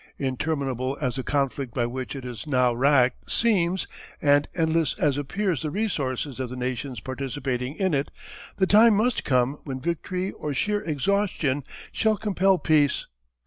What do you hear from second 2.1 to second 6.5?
it is now racked seems, and endless as appear the resources of